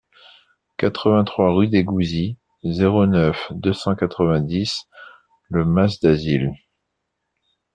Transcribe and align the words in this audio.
quatre-vingt-trois 0.77 1.53
rue 1.53 1.67
des 1.67 1.83
Gouzis, 1.83 2.35
zéro 2.63 3.05
neuf, 3.05 3.51
deux 3.51 3.71
cent 3.71 3.93
quatre-vingt-dix 3.95 4.87
Le 5.47 5.63
Mas-d'Azil 5.63 6.53